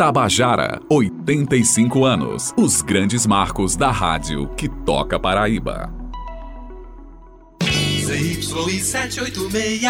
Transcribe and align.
Tabajara, 0.00 0.80
85 0.88 2.06
anos. 2.06 2.54
Os 2.56 2.80
grandes 2.80 3.26
marcos 3.26 3.76
da 3.76 3.90
rádio 3.90 4.48
que 4.56 4.66
toca 4.66 5.20
Paraíba. 5.20 5.92
ZYI 7.62 8.80
786, 8.80 9.82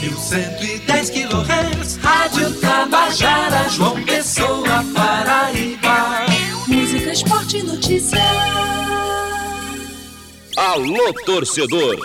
1110 0.00 1.10
kHz, 1.10 1.96
Rádio 1.98 2.54
Tabajara, 2.58 3.68
João 3.68 4.02
Pessoa, 4.02 4.82
Paraíba. 4.94 6.24
Música, 6.66 7.12
esporte 7.12 7.58
e 7.58 7.62
notícia. 7.62 8.18
Alô, 10.56 11.12
torcedor! 11.26 11.98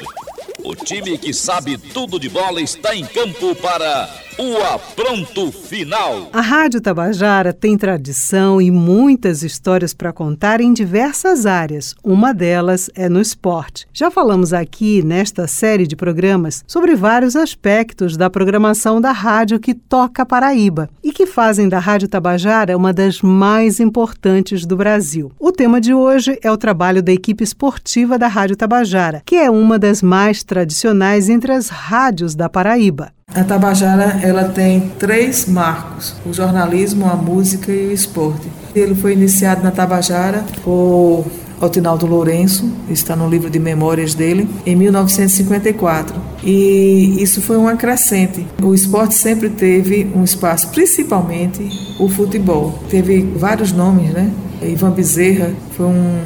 O 0.62 0.76
time 0.76 1.18
que 1.18 1.34
sabe 1.34 1.78
tudo 1.78 2.20
de 2.20 2.28
bola 2.28 2.60
está 2.60 2.94
em 2.94 3.06
campo 3.06 3.56
para 3.56 4.25
o 4.38 4.58
apronto 4.58 5.50
final. 5.52 6.30
A 6.34 6.42
Rádio 6.42 6.82
Tabajara 6.82 7.54
tem 7.54 7.78
tradição 7.78 8.62
e 8.62 8.70
muitas 8.70 9.44
histórias 9.44 9.94
para 9.94 10.12
contar 10.12 10.60
em 10.60 10.74
diversas 10.74 11.46
áreas. 11.46 11.96
Uma 12.04 12.34
delas 12.34 12.90
é 12.96 13.08
no 13.08 13.22
esporte. 13.22 13.88
Já 13.94 14.12
falamos 14.12 14.52
aqui 14.52 15.02
nesta 15.04 15.48
série 15.48 15.88
de 15.88 15.96
programas 15.96 16.64
sobre 16.68 16.96
vários 16.96 17.36
aspectos 17.36 18.18
da 18.18 18.30
programação 18.30 19.00
da 19.00 19.14
rádio 19.14 19.60
que 19.60 19.74
toca 19.74 20.26
Paraíba 20.26 20.90
e 21.02 21.14
que 21.14 21.26
fazem 21.26 21.70
da 21.70 21.80
Rádio 21.80 22.10
Tabajara 22.10 22.76
uma 22.76 22.92
das 22.92 23.22
mais 23.22 23.80
importantes 23.80 24.66
do 24.66 24.76
Brasil. 24.76 25.32
O 25.40 25.52
tema 25.52 25.80
de 25.80 25.94
hoje 25.94 26.38
é 26.44 26.52
o 26.52 26.58
trabalho 26.58 27.02
da 27.02 27.14
equipe 27.14 27.44
esportiva 27.44 28.18
da 28.18 28.28
Rádio 28.28 28.58
Tabajara, 28.58 29.22
que 29.26 29.36
é 29.36 29.50
uma 29.50 29.80
das 29.80 30.02
mais 30.02 30.44
tradicionais 30.44 31.30
entre 31.30 31.54
as 31.54 31.70
rádios 31.70 32.36
da 32.36 32.50
Paraíba. 32.50 33.15
A 33.36 33.44
Tabajara 33.44 34.22
ela 34.24 34.46
tem 34.46 34.92
três 34.98 35.46
marcos: 35.46 36.16
o 36.26 36.32
jornalismo, 36.32 37.06
a 37.06 37.18
música 37.18 37.70
e 37.70 37.88
o 37.88 37.92
esporte. 37.92 38.48
Ele 38.74 38.96
foi 38.96 39.12
iniciado 39.12 39.62
na 39.62 39.72
Tabajara 39.72 40.46
por 40.64 41.26
Altinaldo 41.60 42.06
Lourenço, 42.06 42.72
está 42.90 43.14
no 43.14 43.28
livro 43.28 43.50
de 43.50 43.60
memórias 43.60 44.14
dele, 44.14 44.48
em 44.66 44.74
1954. 44.78 46.16
E 46.46 47.18
isso 47.22 47.42
foi 47.42 47.58
uma 47.58 47.76
crescente. 47.76 48.48
O 48.64 48.74
esporte 48.74 49.16
sempre 49.16 49.50
teve 49.50 50.10
um 50.16 50.24
espaço, 50.24 50.70
principalmente 50.70 51.70
o 52.00 52.08
futebol. 52.08 52.80
Teve 52.90 53.22
vários 53.36 53.74
nomes, 53.74 54.12
né? 54.12 54.32
Ivan 54.62 54.92
Bezerra 54.92 55.52
foi 55.76 55.88
um 55.88 56.22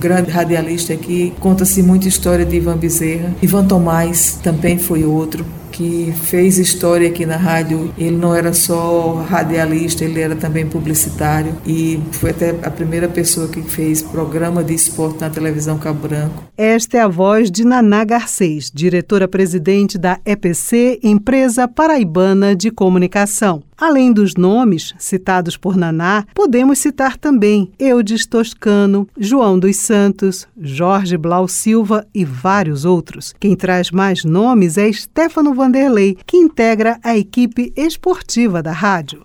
grande 0.00 0.30
radialista 0.30 0.92
aqui. 0.92 1.32
Conta-se 1.40 1.82
muita 1.82 2.06
história 2.06 2.44
de 2.44 2.56
Ivan 2.56 2.76
Bezerra. 2.76 3.34
Ivan 3.42 3.64
Tomás 3.64 4.38
também 4.40 4.78
foi 4.78 5.02
outro 5.04 5.44
que 5.74 6.12
fez 6.12 6.56
história 6.56 7.08
aqui 7.08 7.26
na 7.26 7.36
rádio. 7.36 7.92
Ele 7.98 8.16
não 8.16 8.34
era 8.34 8.52
só 8.52 9.14
radialista, 9.28 10.04
ele 10.04 10.20
era 10.20 10.36
também 10.36 10.64
publicitário 10.66 11.54
e 11.66 12.00
foi 12.12 12.30
até 12.30 12.50
a 12.62 12.70
primeira 12.70 13.08
pessoa 13.08 13.48
que 13.48 13.60
fez 13.62 14.00
programa 14.00 14.62
de 14.62 14.72
esporte 14.72 15.20
na 15.20 15.28
televisão 15.28 15.76
Cabo 15.76 16.08
Branco. 16.08 16.44
Esta 16.56 16.98
é 16.98 17.00
a 17.00 17.08
voz 17.08 17.50
de 17.50 17.64
Naná 17.64 18.04
Garcês, 18.04 18.70
diretora-presidente 18.72 19.98
da 19.98 20.20
EPC, 20.24 21.00
Empresa 21.02 21.66
Paraibana 21.66 22.54
de 22.54 22.70
Comunicação. 22.70 23.62
Além 23.76 24.12
dos 24.12 24.34
nomes 24.34 24.94
citados 24.98 25.56
por 25.56 25.76
Naná, 25.76 26.24
podemos 26.34 26.78
citar 26.78 27.16
também 27.16 27.72
Eudes 27.78 28.26
Toscano, 28.26 29.08
João 29.18 29.58
dos 29.58 29.76
Santos, 29.76 30.46
Jorge 30.56 31.16
Blau 31.16 31.48
Silva 31.48 32.06
e 32.14 32.24
vários 32.24 32.84
outros. 32.84 33.34
Quem 33.38 33.56
traz 33.56 33.90
mais 33.90 34.24
nomes 34.24 34.78
é 34.78 34.90
Stefano 34.92 35.54
Vanderlei, 35.54 36.16
que 36.26 36.36
integra 36.36 36.98
a 37.02 37.16
equipe 37.16 37.72
esportiva 37.76 38.62
da 38.62 38.72
rádio. 38.72 39.24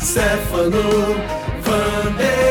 Stefano 0.00 0.82
Vanderlei. 1.62 2.41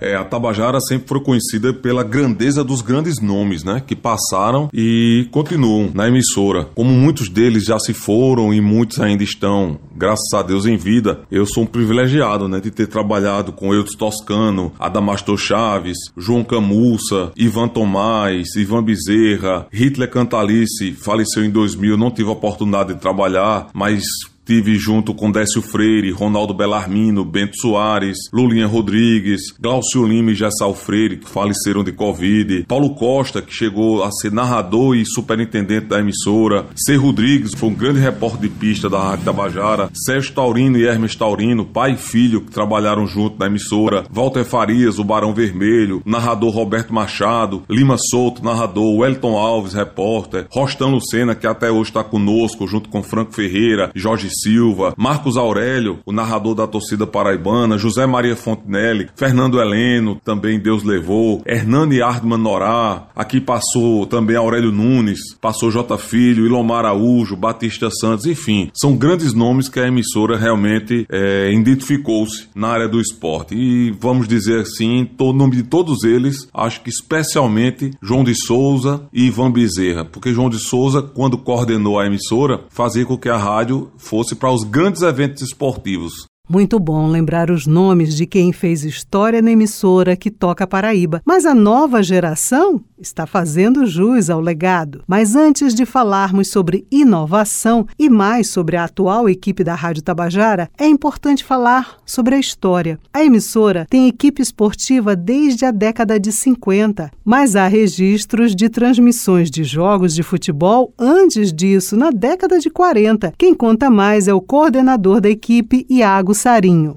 É, 0.00 0.14
a 0.14 0.24
Tabajara 0.24 0.80
sempre 0.80 1.08
foi 1.08 1.20
conhecida 1.20 1.72
pela 1.72 2.02
grandeza 2.02 2.64
dos 2.64 2.80
grandes 2.80 3.20
nomes, 3.20 3.64
né? 3.64 3.82
Que 3.84 3.94
passaram 3.94 4.68
e 4.72 5.28
continuam 5.30 5.90
na 5.94 6.08
emissora. 6.08 6.68
Como 6.74 6.90
muitos 6.90 7.28
deles 7.28 7.64
já 7.64 7.78
se 7.78 7.92
foram 7.92 8.52
e 8.52 8.60
muitos 8.60 9.00
ainda 9.00 9.22
estão, 9.22 9.78
graças 9.94 10.32
a 10.34 10.42
Deus, 10.42 10.66
em 10.66 10.76
vida, 10.76 11.20
eu 11.30 11.46
sou 11.46 11.64
um 11.64 11.66
privilegiado, 11.66 12.48
né? 12.48 12.60
De 12.60 12.70
ter 12.70 12.86
trabalhado 12.86 13.52
com 13.52 13.74
Eudes 13.74 13.94
Toscano, 13.94 14.72
Adamastor 14.78 15.36
Chaves, 15.36 15.98
João 16.16 16.44
Camussa, 16.44 17.32
Ivan 17.36 17.68
Tomás, 17.68 18.54
Ivan 18.56 18.82
Bezerra, 18.82 19.66
Hitler 19.72 20.10
Cantalice, 20.10 20.92
faleceu 20.92 21.44
em 21.44 21.50
2000, 21.50 21.96
não 21.96 22.10
tive 22.10 22.28
a 22.28 22.32
oportunidade 22.32 22.94
de 22.94 23.00
trabalhar, 23.00 23.68
mas 23.72 24.04
Tive 24.44 24.76
junto 24.76 25.14
com 25.14 25.30
Décio 25.30 25.62
Freire, 25.62 26.10
Ronaldo 26.10 26.52
Belarmino, 26.52 27.24
Bento 27.24 27.56
Soares, 27.58 28.18
Lulinha 28.32 28.66
Rodrigues, 28.66 29.40
Glaucio 29.58 30.06
Lima 30.06 30.32
e 30.32 30.34
Gessal 30.34 30.74
Freire, 30.74 31.16
que 31.16 31.28
faleceram 31.28 31.82
de 31.82 31.92
Covid, 31.92 32.64
Paulo 32.68 32.94
Costa, 32.94 33.40
que 33.40 33.54
chegou 33.54 34.04
a 34.04 34.10
ser 34.12 34.30
narrador 34.30 34.96
e 34.96 35.06
superintendente 35.06 35.86
da 35.86 35.98
emissora, 35.98 36.66
C. 36.76 36.96
Rodrigues, 36.96 37.54
foi 37.54 37.70
um 37.70 37.74
grande 37.74 38.00
repórter 38.00 38.42
de 38.42 38.48
pista 38.48 38.90
da 38.90 39.02
Rádio 39.02 39.24
Tabajara, 39.24 39.88
Sérgio 39.94 40.34
Taurino 40.34 40.76
e 40.76 40.86
Hermes 40.86 41.16
Taurino, 41.16 41.64
pai 41.64 41.92
e 41.92 41.96
filho, 41.96 42.42
que 42.42 42.50
trabalharam 42.50 43.06
junto 43.06 43.38
na 43.38 43.46
emissora, 43.46 44.04
Walter 44.10 44.44
Farias, 44.44 44.98
o 44.98 45.04
Barão 45.04 45.32
Vermelho, 45.32 46.02
narrador 46.04 46.50
Roberto 46.50 46.92
Machado, 46.92 47.62
Lima 47.68 47.96
Souto, 47.98 48.44
narrador, 48.44 48.98
Wellington 48.98 49.38
Alves, 49.38 49.72
repórter, 49.72 50.46
Rostão 50.50 50.90
Lucena, 50.90 51.34
que 51.34 51.46
até 51.46 51.70
hoje 51.70 51.90
está 51.90 52.04
conosco, 52.04 52.66
junto 52.66 52.88
com 52.90 53.02
Franco 53.02 53.32
Ferreira, 53.32 53.90
Jorge 53.94 54.28
Silva, 54.34 54.94
Marcos 54.96 55.36
Aurélio, 55.36 55.98
o 56.04 56.12
narrador 56.12 56.54
da 56.54 56.66
torcida 56.66 57.06
paraibana, 57.06 57.78
José 57.78 58.06
Maria 58.06 58.36
Fontenelle, 58.36 59.08
Fernando 59.14 59.60
Heleno, 59.60 60.20
também 60.24 60.58
Deus 60.58 60.82
levou, 60.82 61.42
Hernani 61.46 62.02
Ardman 62.02 62.38
Norá, 62.38 63.08
aqui 63.14 63.40
passou 63.40 64.06
também 64.06 64.36
Aurélio 64.36 64.72
Nunes, 64.72 65.34
passou 65.40 65.70
J 65.70 65.96
Filho, 65.98 66.46
Ilomar 66.46 66.84
Araújo, 66.84 67.36
Batista 67.36 67.90
Santos, 67.90 68.26
enfim, 68.26 68.70
são 68.74 68.96
grandes 68.96 69.34
nomes 69.34 69.68
que 69.68 69.80
a 69.80 69.86
emissora 69.86 70.36
realmente 70.36 71.06
é, 71.10 71.52
identificou-se 71.52 72.48
na 72.54 72.68
área 72.68 72.88
do 72.88 73.00
esporte. 73.00 73.54
E 73.54 73.90
vamos 73.98 74.28
dizer 74.28 74.60
assim, 74.60 75.08
o 75.18 75.32
nome 75.32 75.56
de 75.56 75.62
todos 75.64 76.04
eles, 76.04 76.48
acho 76.52 76.82
que 76.82 76.90
especialmente 76.90 77.90
João 78.02 78.24
de 78.24 78.34
Souza 78.34 79.06
e 79.12 79.26
Ivan 79.26 79.50
Bezerra, 79.50 80.04
porque 80.04 80.32
João 80.32 80.48
de 80.48 80.58
Souza, 80.58 81.02
quando 81.02 81.38
coordenou 81.38 81.98
a 81.98 82.06
emissora, 82.06 82.60
fazia 82.70 83.04
com 83.04 83.18
que 83.18 83.28
a 83.28 83.36
rádio 83.36 83.90
fosse 83.96 84.23
fosse 84.24 84.34
para 84.34 84.50
os 84.50 84.64
grandes 84.64 85.02
eventos 85.02 85.42
esportivos. 85.42 86.26
Muito 86.46 86.78
bom 86.78 87.08
lembrar 87.08 87.50
os 87.50 87.66
nomes 87.66 88.14
de 88.14 88.26
quem 88.26 88.52
fez 88.52 88.84
história 88.84 89.40
na 89.40 89.50
emissora 89.50 90.14
que 90.14 90.30
toca 90.30 90.66
Paraíba. 90.66 91.22
Mas 91.24 91.46
a 91.46 91.54
nova 91.54 92.02
geração 92.02 92.84
está 92.98 93.26
fazendo 93.26 93.86
jus 93.86 94.28
ao 94.28 94.40
legado. 94.40 95.02
Mas 95.06 95.34
antes 95.34 95.74
de 95.74 95.86
falarmos 95.86 96.48
sobre 96.48 96.86
inovação 96.90 97.86
e 97.98 98.10
mais 98.10 98.50
sobre 98.50 98.76
a 98.76 98.84
atual 98.84 99.26
equipe 99.26 99.64
da 99.64 99.74
Rádio 99.74 100.02
Tabajara, 100.02 100.68
é 100.76 100.86
importante 100.86 101.42
falar 101.42 101.96
sobre 102.04 102.34
a 102.34 102.38
história. 102.38 102.98
A 103.12 103.24
emissora 103.24 103.86
tem 103.88 104.06
equipe 104.06 104.42
esportiva 104.42 105.16
desde 105.16 105.64
a 105.64 105.70
década 105.70 106.20
de 106.20 106.30
50, 106.30 107.10
mas 107.24 107.56
há 107.56 107.66
registros 107.66 108.54
de 108.54 108.68
transmissões 108.68 109.50
de 109.50 109.64
jogos 109.64 110.14
de 110.14 110.22
futebol 110.22 110.92
antes 110.98 111.54
disso, 111.54 111.96
na 111.96 112.10
década 112.10 112.58
de 112.58 112.68
40. 112.68 113.32
Quem 113.38 113.54
conta 113.54 113.88
mais 113.88 114.28
é 114.28 114.34
o 114.34 114.42
coordenador 114.42 115.22
da 115.22 115.30
equipe, 115.30 115.86
Iago 115.88 116.33
Sarinho. 116.34 116.96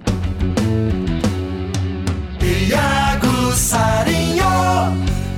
Iago 2.69 3.51
Sarinho. 3.53 4.45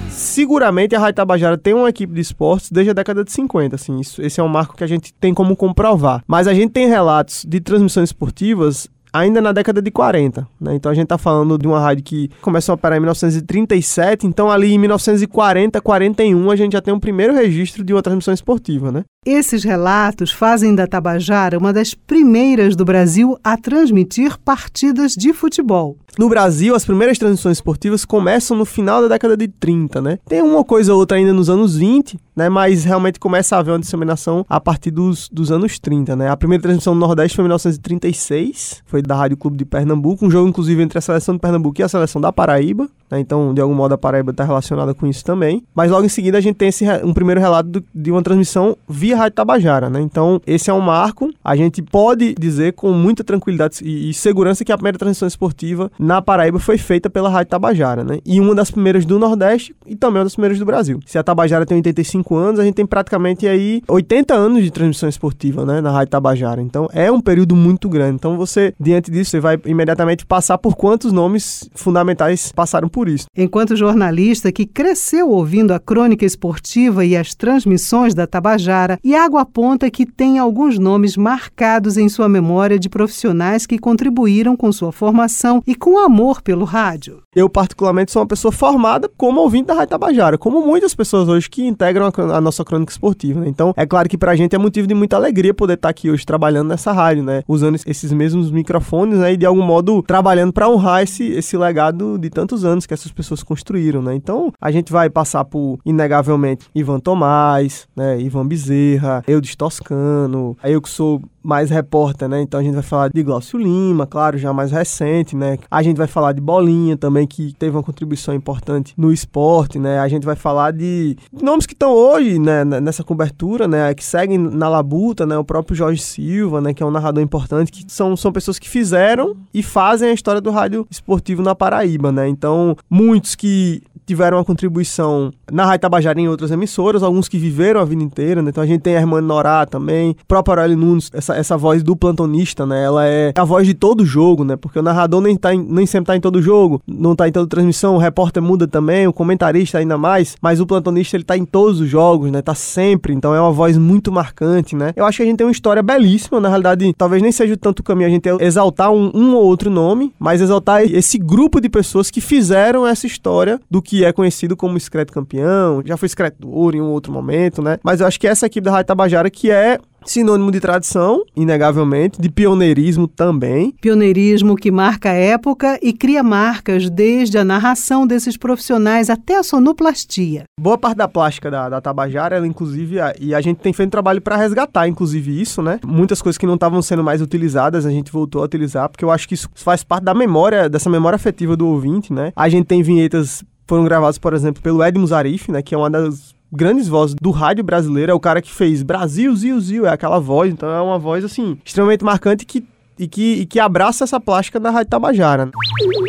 Seguramente 0.10 0.96
a 0.96 1.00
Rádio 1.00 1.16
Tabajara 1.16 1.58
tem 1.58 1.74
uma 1.74 1.90
equipe 1.90 2.14
de 2.14 2.22
esportes 2.22 2.72
desde 2.72 2.92
a 2.92 2.94
década 2.94 3.24
de 3.24 3.32
50, 3.32 3.76
assim, 3.76 4.00
isso, 4.00 4.22
esse 4.22 4.40
é 4.40 4.44
um 4.44 4.48
marco 4.48 4.76
que 4.76 4.84
a 4.84 4.88
gente 4.88 5.14
tem 5.14 5.34
como 5.34 5.56
comprovar. 5.56 6.24
Mas 6.26 6.48
a 6.48 6.54
gente 6.54 6.72
tem 6.72 6.88
relatos 6.88 7.46
de 7.46 7.60
transmissões 7.60 8.10
esportivas 8.10 8.88
ainda 9.12 9.42
na 9.42 9.51
década 9.51 9.81
de 9.81 9.92
40, 9.92 10.48
né? 10.60 10.75
Então 10.75 10.92
a 10.92 10.96
gente 10.96 11.07
tá 11.07 11.18
falando 11.18 11.57
de 11.57 11.68
uma 11.68 11.80
rádio 11.80 12.04
que 12.04 12.30
começou 12.42 12.74
a 12.74 12.75
operar 12.75 12.98
em 12.98 13.01
1937, 13.01 14.28
então 14.28 14.50
ali 14.50 14.74
em 14.74 14.78
1940, 14.78 15.81
41 15.81 16.51
a 16.51 16.56
gente 16.56 16.74
já 16.74 16.81
tem 16.81 16.94
um 16.94 17.00
primeiro 17.00 17.34
registro 17.34 17.84
de 17.84 17.94
uma 17.94 18.01
transmissão 18.01 18.34
esportiva, 18.34 18.92
né? 18.92 19.04
Esses 19.25 19.66
relatos 19.66 20.31
fazem 20.31 20.74
da 20.74 20.88
Tabajara 20.88 21.57
uma 21.57 21.74
das 21.74 21.94
primeiras 21.94 22.74
do 22.74 22.86
Brasil 22.86 23.38
a 23.44 23.57
transmitir 23.57 24.38
partidas 24.38 25.12
de 25.12 25.33
futebol. 25.33 25.98
No 26.18 26.30
Brasil, 26.30 26.74
as 26.74 26.86
primeiras 26.86 27.18
transmissões 27.18 27.57
esportivas 27.57 28.06
começam 28.06 28.56
no 28.57 28.66
final 28.66 29.01
da 29.01 29.10
década 29.10 29.36
de 29.36 29.48
30, 29.48 30.01
né? 30.01 30.19
Tem 30.25 30.42
uma 30.42 30.63
coisa 30.63 30.94
ou 30.94 31.00
outra 31.00 31.18
ainda 31.18 31.33
nos 31.33 31.50
anos 31.50 31.75
20, 31.75 32.18
né? 32.36 32.50
Mas 32.50 32.86
realmente 32.86 33.19
começa 33.19 33.56
a 33.56 33.60
haver 33.60 33.71
uma 33.71 33.80
disseminação 33.80 34.45
a 34.50 34.60
partir 34.60 34.89
dos, 34.89 35.30
dos 35.30 35.51
anos 35.51 35.77
30, 35.80 36.15
né? 36.15 36.30
A 36.30 36.38
primeira 36.38 36.62
transmissão 36.62 36.94
no 36.94 37.00
Nordeste 37.01 37.36
foi 37.36 37.44
em 37.44 37.48
1936, 37.48 38.81
foi 38.86 39.01
da 39.01 39.15
Rádio 39.15 39.38
Clube 39.38 39.57
de 39.57 39.65
Pernambuco, 39.65 40.25
um 40.25 40.31
jogo 40.31 40.50
inclusive 40.50 40.81
entre 40.81 40.98
a 40.98 41.01
seleção 41.01 41.36
de 41.36 41.42
Pernambuco 41.42 41.80
e 41.80 41.83
a 41.83 41.89
seleção 41.89 42.22
da 42.22 42.31
Paraíba, 42.33 42.89
né? 43.12 43.19
Então, 43.19 43.54
de 43.54 43.62
algum 43.62 43.75
modo, 43.75 43.94
a 43.94 43.98
Paraíba 43.98 44.31
está 44.31 44.44
relacionada 44.44 44.94
com 44.94 45.07
isso 45.07 45.24
também. 45.24 45.63
Mas 45.75 45.92
logo 45.92 46.06
em 46.06 46.10
seguida 46.10 46.38
a 46.38 46.42
gente 46.42 46.56
tem 46.56 46.69
esse, 46.69 46.86
um 47.04 47.13
primeiro 47.13 47.39
relato 47.39 47.69
do, 47.69 47.83
de 47.94 48.12
uma 48.12 48.24
transmissão 48.24 48.75
via 48.88 49.09
Rádio 49.14 49.36
Tabajara, 49.36 49.90
né? 49.90 50.02
Então, 50.02 50.42
esse 50.46 50.70
é 50.70 50.74
um 50.74 50.82
marco. 50.82 51.32
A 51.44 51.56
gente 51.56 51.82
pode 51.82 52.34
dizer 52.36 52.74
com 52.74 52.92
muita 52.92 53.24
tranquilidade 53.24 53.80
e, 53.84 54.10
e 54.10 54.14
segurança 54.14 54.64
que 54.64 54.72
a 54.72 54.78
primeira 54.78 54.98
transmissão 54.98 55.28
esportiva 55.28 55.92
na 56.00 56.22
Paraíba 56.22 56.60
foi 56.60 56.78
feita 56.78 57.10
pela 57.10 57.30
Rádio 57.30 57.52
Tabajara, 57.52 58.04
né? 58.04 58.20
E 58.26 58.40
uma 58.40 58.56
das 58.56 58.72
primeiras 58.72 59.06
do 59.06 59.20
Nordeste 59.20 59.76
e 59.86 59.96
também 59.96 60.20
uma 60.20 60.26
das 60.26 60.36
primeiras 60.36 60.60
do 60.60 60.66
Brasil. 60.66 61.00
Se 61.06 61.18
a 61.18 61.24
Tabajara 61.24 61.66
tem 61.66 61.78
85 61.78 62.36
anos, 62.36 62.60
a 62.60 62.64
gente 62.64 62.76
tem 62.76 62.86
praticamente 62.86 63.48
aí 63.48 63.82
80 63.88 64.34
anos 64.34 64.64
de 64.64 64.72
transmissão 64.72 65.10
esportiva, 65.10 65.66
né, 65.66 65.82
na 65.82 65.92
Rádio 65.92 66.12
Tabajara. 66.12 66.62
Então, 66.62 66.88
é 66.94 67.12
um 67.12 67.22
período 67.22 67.56
muito 67.56 67.90
grande. 67.90 68.16
Então, 68.16 68.38
você, 68.38 68.74
diante 68.80 69.12
disso, 69.12 69.32
você 69.32 69.40
vai 69.40 69.60
imediatamente 69.66 70.26
passar 70.26 70.58
por 70.58 70.76
quantos 70.76 71.12
nomes 71.12 71.70
fundamentais 71.74 72.52
passaram 72.52 72.90
por 72.90 73.08
isso. 73.08 73.26
Enquanto 73.36 73.76
jornalista 73.76 74.52
que 74.52 74.66
cresceu 74.66 75.30
ouvindo 75.30 75.72
a 75.72 75.80
crônica 75.80 76.26
esportiva 76.26 77.06
e 77.06 77.16
as 77.16 77.34
transmissões 77.34 78.14
da 78.14 78.28
Tabajara, 78.28 78.99
Iago 79.04 79.38
aponta 79.38 79.90
que 79.90 80.06
tem 80.06 80.40
alguns 80.40 80.78
nomes 80.78 81.16
marcados 81.16 81.98
em 81.98 82.10
sua 82.10 82.28
memória 82.28 82.78
de 82.78 82.90
profissionais 82.90 83.66
que 83.66 83.80
contribuíram 83.80 84.57
com 84.57 84.72
sua 84.74 84.92
formação 84.92 85.63
e 85.66 85.74
com 85.74 85.98
amor 85.98 86.42
pelo 86.42 86.66
rádio. 86.66 87.22
Eu, 87.36 87.48
particularmente, 87.48 88.12
sou 88.12 88.24
uma 88.24 88.28
pessoa 88.28 88.52
formada 88.52 89.08
como 89.16 89.40
ouvinte 89.42 89.68
da 89.68 89.76
Rádio 89.76 89.90
Tabajara, 89.90 90.36
como 90.36 90.66
muitas 90.66 90.96
pessoas 90.96 91.30
hoje 91.30 91.48
que 91.48 91.64
integram 91.64 92.12
a, 92.34 92.42
nossa 92.42 92.66
crônica 92.66 92.92
esportiva. 92.92 93.42
Né? 93.42 93.48
Então, 93.48 93.72
é 93.78 93.86
claro 93.86 94.10
que 94.10 94.18
pra 94.18 94.36
gente 94.36 94.56
é 94.56 94.58
motivo 94.58 94.88
de 94.88 94.96
muita 94.96 95.16
alegria 95.16 95.54
poder 95.54 95.76
estar 95.76 95.90
aqui 95.90 96.10
hoje 96.10 96.26
trabalhando 96.26 96.70
nessa 96.70 96.92
rádio, 96.92 97.24
né? 97.24 97.44
Usando 97.48 97.76
esses 97.86 98.12
mesmos 98.12 98.50
microfones, 98.50 99.20
né? 99.20 99.34
E 99.34 99.38
de 99.38 99.46
algum 99.46 99.62
modo 99.62 100.02
trabalhando 100.02 100.52
para 100.52 100.68
honrar 100.68 101.04
esse, 101.04 101.24
esse 101.24 101.56
legado 101.56 102.18
de 102.18 102.31
tantos 102.31 102.66
anos 102.66 102.88
que 102.88 102.96
essas 102.96 103.12
pessoas 103.12 103.44
construíram, 103.44 104.02
né? 104.02 104.16
Então, 104.16 104.52
a 104.60 104.72
gente 104.72 104.92
vai 104.92 105.08
passar 105.08 105.46
por, 105.46 105.78
inegavelmente, 105.86 106.66
Ivan 106.74 107.00
Tomás, 107.00 107.88
né? 107.96 108.20
Ivan 108.20 108.48
Bezerra, 108.48 109.24
Eudes 109.28 109.56
Toscano, 109.56 110.58
eu 110.64 110.82
que 110.82 110.90
sou 110.90 111.22
mais 111.44 111.70
repórter, 111.70 112.28
né? 112.28 112.42
Então 112.42 112.60
a 112.60 112.64
gente 112.64 112.74
vai 112.74 112.84
falar 112.84 113.10
de 113.10 113.24
Glaucio 113.24 113.58
Lima, 113.58 114.06
claro, 114.06 114.38
já 114.38 114.54
mais 114.54 114.72
recente, 114.72 115.36
né? 115.36 115.58
A 115.70 115.82
gente 115.82 115.98
vai 115.98 116.08
falar 116.08 116.34
de 116.34 116.42
Bolinha 116.42 116.98
também, 116.98 117.19
que 117.27 117.54
teve 117.54 117.75
uma 117.75 117.83
contribuição 117.83 118.33
importante 118.33 118.94
no 118.98 119.12
esporte, 119.12 119.80
né? 119.80 120.00
A 120.00 120.07
gente 120.07 120.25
vai 120.25 120.36
falar 120.36 120.71
de 120.71 121.18
nomes 121.31 121.66
que 121.66 121.74
estão 121.74 121.92
hoje, 121.92 122.39
né, 122.39 122.63
nessa 122.63 123.04
cobertura, 123.04 123.68
né? 123.68 123.94
Que 123.94 124.04
seguem 124.04 124.38
na 124.38 124.69
labuta, 124.69 125.25
né? 125.25 125.38
O 125.38 125.44
próprio 125.44 125.75
Jorge 125.75 126.01
Silva, 126.01 126.62
né? 126.62 126.74
Que 126.74 126.83
é 126.83 126.86
um 126.86 126.92
narrador 126.92 127.24
importante, 127.24 127.71
que 127.71 127.86
são, 127.92 128.16
são 128.16 128.31
pessoas 128.31 128.60
que 128.60 128.69
fizeram 128.69 129.36
e 129.54 129.63
fazem 129.63 130.10
a 130.10 130.13
história 130.13 130.42
do 130.42 130.51
rádio 130.51 130.86
esportivo 130.89 131.42
na 131.42 131.56
Paraíba, 131.56 132.12
né? 132.12 132.27
Então, 132.27 132.75
muitos 132.89 133.36
que 133.36 133.81
tiveram 134.10 134.38
uma 134.38 134.44
contribuição 134.44 135.32
na 135.52 135.66
Rádio 135.66 135.82
Tabajara 135.82 136.20
e 136.20 136.24
em 136.24 136.28
outras 136.28 136.50
emissoras, 136.50 137.04
alguns 137.04 137.28
que 137.28 137.38
viveram 137.38 137.80
a 137.80 137.86
vida 137.86 138.02
inteira, 138.02 138.42
né? 138.42 138.50
Então 138.50 138.64
a 138.64 138.66
gente 138.66 138.82
tem 138.82 138.98
a 138.98 139.00
irmã 139.00 139.22
Norá 139.22 139.68
também, 139.68 140.16
próprio 140.28 140.54
Aurélio 140.54 140.76
Nunes, 140.76 141.12
essa, 141.14 141.36
essa 141.36 141.56
voz 141.56 141.84
do 141.84 141.96
plantonista, 141.96 142.66
né? 142.66 142.86
Ela 142.86 143.06
é 143.06 143.32
a 143.36 143.44
voz 143.44 143.68
de 143.68 143.76
todo 143.76 144.04
jogo, 144.04 144.44
né? 144.44 144.56
Porque 144.56 144.80
o 144.80 144.82
narrador 144.82 145.22
nem, 145.22 145.38
tá 145.38 145.54
em, 145.54 145.64
nem 145.64 145.86
sempre 145.86 146.08
tá 146.08 146.16
em 146.16 146.20
todo 146.20 146.42
jogo, 146.42 146.82
não 146.88 147.16
tá 147.16 147.28
em 147.28 147.32
toda 147.32 147.48
transmissão, 147.48 147.96
o 147.96 148.00
repórter 148.00 148.42
muda 148.42 148.68
também, 148.68 149.08
o 149.08 149.14
comentarista 149.14 149.78
ainda 149.78 149.96
mais, 149.96 150.36
mas 150.42 150.60
o 150.60 150.66
plantonista 150.66 151.16
ele 151.16 151.24
tá 151.24 151.38
em 151.38 151.46
todos 151.46 151.80
os 151.80 151.88
jogos, 151.88 152.32
né? 152.32 152.42
Tá 152.42 152.56
sempre, 152.56 153.14
então 153.14 153.36
é 153.36 153.40
uma 153.40 153.52
voz 153.52 153.78
muito 153.78 154.12
marcante, 154.12 154.76
né? 154.76 154.92
Eu 154.96 155.06
acho 155.06 155.18
que 155.18 155.24
a 155.24 155.26
gente 155.28 155.38
tem 155.38 155.46
uma 155.46 155.54
história 155.54 155.84
belíssima, 155.84 156.40
na 156.40 156.50
realidade, 156.50 156.92
talvez 156.98 157.22
nem 157.22 157.32
seja 157.32 157.56
tanto 157.56 157.82
o 157.82 157.84
caminho 157.84 158.08
a 158.08 158.12
gente 158.12 158.28
exaltar 158.40 158.92
um, 158.92 159.12
um 159.14 159.36
ou 159.36 159.44
outro 159.44 159.70
nome, 159.70 160.12
mas 160.18 160.42
exaltar 160.42 160.82
esse 160.84 161.20
grupo 161.20 161.62
de 161.62 161.70
pessoas 161.70 162.10
que 162.10 162.20
fizeram 162.20 162.88
essa 162.88 163.06
história 163.06 163.60
do 163.70 163.82
que 163.82 163.99
é 164.04 164.12
conhecido 164.12 164.56
como 164.56 164.78
Excreto 164.78 165.13
Campeão, 165.13 165.81
já 165.86 165.98
foi 165.98 166.07
Excreto 166.07 166.40
do 166.40 166.51
Ouro 166.51 166.78
em 166.78 166.81
um 166.81 166.92
outro 166.92 167.12
momento, 167.12 167.62
né? 167.62 167.78
Mas 167.84 168.01
eu 168.01 168.07
acho 168.07 168.19
que 168.19 168.28
essa 168.28 168.46
equipe 168.46 168.66
da 168.66 168.72
Rádio 168.72 168.88
Tabajara 168.88 169.30
que 169.30 169.51
é 169.51 169.80
sinônimo 170.06 170.51
de 170.51 170.60
tradição, 170.60 171.24
inegavelmente, 171.36 172.19
de 172.22 172.30
pioneirismo 172.30 173.07
também. 173.07 173.74
Pioneirismo 173.81 174.56
que 174.56 174.72
marca 174.72 175.10
a 175.10 175.13
época 175.13 175.80
e 175.81 175.94
cria 175.94 176.24
marcas 176.24 176.90
desde 176.90 177.38
a 177.38 177.44
narração 177.44 178.07
desses 178.07 178.38
profissionais 178.38 179.10
até 179.10 179.38
a 179.38 179.44
sonoplastia. 179.44 180.44
Boa 180.60 180.78
parte 180.78 180.98
da 180.98 181.07
plástica 181.07 181.51
da, 181.51 181.69
da 181.69 181.81
Tabajara, 181.81 182.36
ela 182.36 182.48
inclusive, 182.48 182.98
e 183.19 183.34
a 183.34 183.42
gente 183.42 183.57
tem 183.57 183.74
feito 183.74 183.92
trabalho 183.92 184.22
para 184.22 184.36
resgatar, 184.36 184.88
inclusive, 184.88 185.42
isso, 185.42 185.62
né? 185.62 185.80
Muitas 185.86 186.22
coisas 186.22 186.38
que 186.38 186.48
não 186.48 186.56
estavam 186.56 186.81
sendo 186.81 187.04
mais 187.04 187.22
utilizadas, 187.22 187.86
a 187.86 187.92
gente 187.92 188.12
voltou 188.12 188.42
a 188.42 188.46
utilizar, 188.46 188.90
porque 188.90 189.04
eu 189.04 189.12
acho 189.12 189.28
que 189.28 189.34
isso 189.34 189.50
faz 189.56 189.84
parte 189.84 190.04
da 190.04 190.13
memória, 190.13 190.69
dessa 190.69 190.90
memória 190.90 191.16
afetiva 191.16 191.56
do 191.56 191.68
ouvinte, 191.68 192.12
né? 192.13 192.31
A 192.36 192.50
gente 192.50 192.66
tem 192.66 192.81
vinhetas 192.81 193.44
foram 193.69 193.83
gravados, 193.83 194.18
por 194.18 194.33
exemplo, 194.33 194.63
pelo 194.63 194.83
Ed 194.83 194.98
Musarif, 194.98 195.51
né, 195.51 195.62
que 195.62 195.75
é 195.75 195.77
uma 195.77 195.92
das 195.92 196.33
grandes 196.51 196.88
vozes 196.88 197.16
do 197.21 197.30
rádio 197.30 197.63
brasileiro, 197.63 198.12
é 198.12 198.16
o 198.16 198.19
cara 198.19 198.42
que 198.42 198.51
fez 198.51 198.81
Brasil, 198.81 199.33
Zio, 199.36 199.62
Zio, 199.62 199.86
é 199.86 199.89
aquela 199.89 200.19
voz, 200.19 200.51
então 200.51 200.68
é 200.68 200.81
uma 200.81 200.98
voz, 200.98 201.24
assim, 201.24 201.56
extremamente 201.63 202.04
marcante 202.04 202.48
que, 202.48 202.66
e, 202.98 203.07
que, 203.07 203.33
e 203.42 203.45
que 203.45 203.60
abraça 203.60 204.04
essa 204.04 204.19
plástica 204.19 204.60
da 204.60 204.71
Rádio 204.71 204.89
Tabajara. 204.89 205.45
Né? 205.45 205.51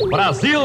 Brasil! 0.09 0.61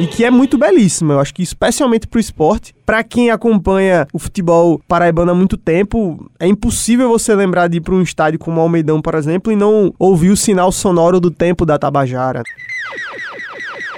E 0.00 0.06
que 0.06 0.24
é 0.24 0.30
muito 0.30 0.56
belíssima, 0.56 1.14
eu 1.14 1.20
acho 1.20 1.34
que 1.34 1.42
especialmente 1.42 2.06
pro 2.06 2.20
esporte. 2.20 2.72
Para 2.86 3.02
quem 3.02 3.30
acompanha 3.30 4.06
o 4.12 4.18
futebol 4.20 4.80
paraibano 4.86 5.32
há 5.32 5.34
muito 5.34 5.56
tempo, 5.56 6.30
é 6.38 6.46
impossível 6.46 7.08
você 7.08 7.34
lembrar 7.34 7.66
de 7.66 7.78
ir 7.78 7.80
para 7.80 7.96
um 7.96 8.02
estádio 8.02 8.38
como 8.38 8.60
o 8.60 8.62
Almeidão, 8.62 9.02
por 9.02 9.16
exemplo, 9.16 9.52
e 9.52 9.56
não 9.56 9.92
ouvir 9.98 10.30
o 10.30 10.36
sinal 10.36 10.70
sonoro 10.70 11.18
do 11.18 11.32
tempo 11.32 11.66
da 11.66 11.76
Tabajara. 11.76 12.44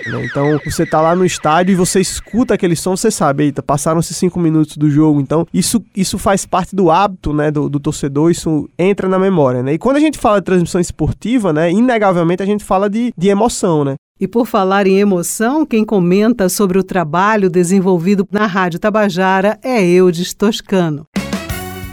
Né? 0.06 0.24
Então, 0.24 0.58
você 0.64 0.86
tá 0.86 1.00
lá 1.00 1.14
no 1.14 1.24
estádio 1.24 1.72
e 1.72 1.76
você 1.76 2.00
escuta 2.00 2.54
aquele 2.54 2.76
som, 2.76 2.96
você 2.96 3.10
sabe, 3.10 3.44
eita, 3.44 3.62
passaram-se 3.62 4.14
cinco 4.14 4.38
minutos 4.38 4.76
do 4.76 4.90
jogo. 4.90 5.20
Então, 5.20 5.46
isso, 5.52 5.82
isso 5.96 6.18
faz 6.18 6.46
parte 6.46 6.74
do 6.74 6.90
hábito, 6.90 7.32
né, 7.32 7.50
do, 7.50 7.68
do, 7.68 7.80
torcedor, 7.80 8.30
isso 8.30 8.68
entra 8.78 9.08
na 9.08 9.18
memória, 9.18 9.62
né? 9.62 9.74
E 9.74 9.78
quando 9.78 9.96
a 9.96 10.00
gente 10.00 10.18
fala 10.18 10.40
de 10.40 10.44
transmissão 10.44 10.80
esportiva, 10.80 11.52
né, 11.52 11.70
inegavelmente 11.70 12.42
a 12.42 12.46
gente 12.46 12.64
fala 12.64 12.88
de, 12.88 13.12
de 13.16 13.28
emoção, 13.28 13.84
né? 13.84 13.94
E 14.20 14.28
por 14.28 14.46
falar 14.46 14.86
em 14.86 14.98
emoção, 14.98 15.64
quem 15.64 15.82
comenta 15.82 16.48
sobre 16.50 16.78
o 16.78 16.84
trabalho 16.84 17.48
desenvolvido 17.48 18.26
na 18.30 18.46
Rádio 18.46 18.78
Tabajara 18.78 19.58
é 19.62 19.82
Eudes 19.82 20.34
Toscano. 20.34 21.06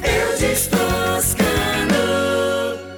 Eudes 0.04 0.68
Toscano 0.68 0.87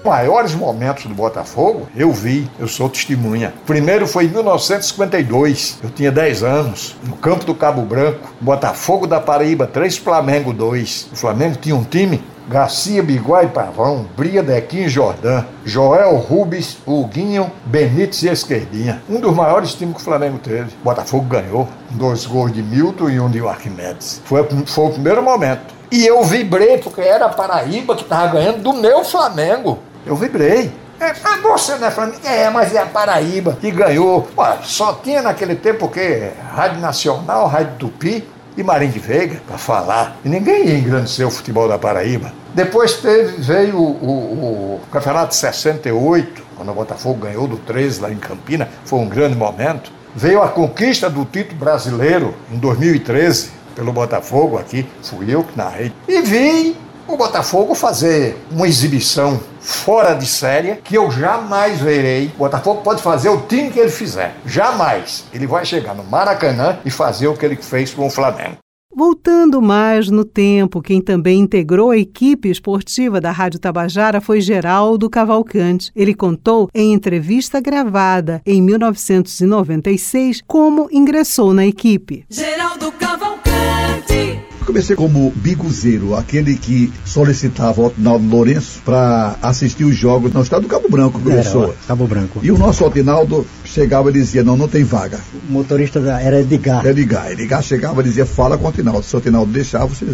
maiores 0.10 0.56
momentos 0.56 1.06
do 1.06 1.14
Botafogo, 1.14 1.88
eu 1.96 2.12
vi, 2.12 2.50
eu 2.58 2.68
sou 2.68 2.90
testemunha. 2.90 3.54
Primeiro 3.68 4.08
foi 4.08 4.26
em 4.26 4.30
1952, 4.30 5.78
eu 5.84 5.92
tinha 5.92 6.12
10 6.12 6.42
anos, 6.42 6.96
no 7.04 7.16
campo 7.16 7.46
do 7.46 7.54
Cabo 7.54 7.84
Branco, 7.84 8.34
Botafogo 8.42 9.06
da 9.06 9.20
Paraíba 9.20 9.68
3, 9.68 9.98
Flamengo 9.98 10.52
2. 10.52 11.10
O 11.14 11.16
Flamengo 11.16 11.58
tinha 11.62 11.76
um 11.76 11.84
time 11.84 12.24
Garcia, 12.50 13.04
Biguá 13.04 13.44
e 13.44 13.48
Pavão, 13.48 14.08
Bria, 14.18 14.42
Dequim 14.42 14.88
Jordã, 14.88 15.46
Joel, 15.64 16.16
Rubens, 16.16 16.80
Huguinho, 16.88 17.52
Benítez 17.66 18.24
e 18.24 18.30
Esquerdinha. 18.30 19.04
Um 19.08 19.20
dos 19.20 19.36
maiores 19.36 19.76
times 19.76 19.94
que 19.94 20.02
o 20.02 20.04
Flamengo 20.04 20.40
teve. 20.40 20.72
Botafogo 20.84 21.26
ganhou. 21.26 21.68
Dois 21.92 22.26
gols 22.26 22.52
de 22.52 22.64
Milton 22.64 23.12
e 23.12 23.20
um 23.20 23.30
de 23.30 23.40
Arquimedes. 23.48 24.20
Foi, 24.26 24.44
foi 24.66 24.86
o 24.86 24.90
primeiro 24.90 25.22
momento. 25.22 25.78
E 25.92 26.06
eu 26.06 26.24
vibrei 26.24 26.80
porque 26.80 27.02
era 27.02 27.26
a 27.26 27.30
Paraíba 27.30 27.96
que 27.96 28.04
estava 28.04 28.34
ganhando 28.34 28.64
do 28.64 28.74
meu 28.74 29.04
Flamengo. 29.04 29.80
Eu 30.06 30.16
vibrei. 30.16 30.72
É, 31.00 31.14
ah, 31.24 31.38
você 31.42 31.76
não 31.76 31.88
é 31.88 31.92
Flamengo? 31.92 32.20
É, 32.26 32.50
mas 32.50 32.76
é 32.76 32.80
a 32.80 32.86
Paraíba 32.86 33.58
que 33.60 33.72
ganhou. 33.72 34.28
Ué, 34.38 34.58
só 34.64 34.94
tinha 34.94 35.22
naquele 35.22 35.56
tempo 35.56 35.86
o 35.86 35.90
quê? 35.90 36.32
Rádio 36.54 36.82
Nacional, 36.82 37.48
Rádio 37.48 37.76
Tupi 37.78 38.28
e 38.58 38.64
Marim 38.64 38.90
de 38.90 39.00
Veiga 39.00 39.42
para 39.48 39.58
falar. 39.58 40.18
E 40.26 40.30
ninguém 40.30 40.68
ia 40.68 40.78
engrandecer 40.78 41.26
o 41.26 41.32
futebol 41.32 41.70
da 41.70 41.78
Paraíba. 41.78 42.34
Depois 42.54 42.94
teve, 42.96 43.42
veio 43.42 43.78
o, 43.78 43.82
o, 43.82 44.76
o 44.76 44.82
Campeonato 44.92 45.30
de 45.30 45.36
68, 45.36 46.44
quando 46.58 46.70
o 46.70 46.74
Botafogo 46.74 47.26
ganhou 47.26 47.48
do 47.48 47.58
13 47.58 48.02
lá 48.02 48.12
em 48.12 48.18
Campina, 48.18 48.68
foi 48.84 49.00
um 49.00 49.08
grande 49.08 49.38
momento. 49.38 49.92
Veio 50.14 50.42
a 50.42 50.50
conquista 50.50 51.10
do 51.10 51.24
título 51.24 51.58
brasileiro 51.60 52.34
em 52.52 52.58
2013 52.58 53.52
pelo 53.76 53.94
Botafogo 53.94 54.58
aqui, 54.58 54.86
fui 55.02 55.34
eu 55.34 55.44
que 55.44 55.58
narrei. 55.58 55.94
E 56.08 56.22
vi 56.22 56.76
o 57.14 57.18
Botafogo 57.18 57.76
fazer 57.76 58.38
uma 58.52 58.68
exibição 58.68 59.40
fora 59.60 60.14
de 60.14 60.26
série 60.26 60.76
que 60.76 60.96
eu 60.96 61.10
jamais 61.12 61.80
verei. 61.80 62.32
O 62.36 62.40
Botafogo 62.40 62.82
pode 62.82 63.02
fazer 63.02 63.30
o 63.30 63.42
time 63.42 63.72
que 63.72 63.80
ele 63.80 63.90
fizer. 63.90 64.36
Jamais. 64.46 65.26
Ele 65.34 65.48
vai 65.48 65.66
chegar 65.66 65.96
no 65.96 66.04
Maracanã 66.04 66.80
e 66.86 66.90
fazer 66.90 67.28
o 67.28 67.36
que 67.36 67.46
ele 67.46 67.56
fez 67.56 67.94
com 67.94 68.08
o 68.08 68.10
Flamengo. 68.10 68.58
Voltando 68.96 69.62
mais 69.62 70.10
no 70.10 70.26
tempo, 70.26 70.82
quem 70.82 71.00
também 71.00 71.42
integrou 71.42 71.92
a 71.92 71.98
equipe 71.98 72.50
esportiva 72.50 73.22
da 73.22 73.32
Rádio 73.32 73.60
Tabajara 73.60 74.20
foi 74.20 74.42
Geraldo 74.42 75.10
Cavalcante. 75.10 75.92
Ele 75.96 76.14
contou 76.14 76.70
em 76.74 76.92
entrevista 76.92 77.62
gravada 77.62 78.42
em 78.46 78.62
1996 78.62 80.42
como 80.46 80.90
ingressou 80.92 81.54
na 81.54 81.66
equipe. 81.66 82.26
Geraldo 82.30 82.92
Cavalcante 82.94 83.39
comecei 84.70 84.96
como 84.96 85.34
biguzeiro, 85.36 86.16
aquele 86.16 86.56
que 86.56 86.94
solicitava 87.04 87.82
o 87.82 87.86
Otinaldo 87.88 88.28
Lourenço 88.28 88.80
para 88.86 89.36
assistir 89.42 89.84
os 89.84 89.96
jogos 89.96 90.32
no 90.32 90.44
estado 90.44 90.62
do 90.62 90.68
Cabo 90.68 90.88
Branco, 90.88 91.20
começou. 91.20 91.64
Era, 91.64 91.74
Cabo 91.88 92.06
Branco. 92.06 92.40
E 92.44 92.52
o 92.52 92.58
nosso 92.58 92.86
Otinaldo 92.86 93.48
chegava 93.66 94.12
e 94.12 94.14
dizia, 94.14 94.44
não, 94.44 94.56
não 94.56 94.68
tem 94.68 94.84
vaga. 94.84 95.20
O 95.50 95.52
motorista 95.52 96.00
era 96.22 96.40
Edgar. 96.40 96.86
Edgar. 96.86 97.32
Edgar 97.32 97.64
chegava 97.64 98.02
e 98.02 98.04
dizia, 98.04 98.28
fala 98.28 98.60
com 98.60 98.66
o 98.66 98.70
Otinaldo. 98.70 99.02
Se 99.02 99.16
o 99.16 99.18
Otinaldo 99.18 99.52
deixava, 99.52 99.88
você 99.88 100.06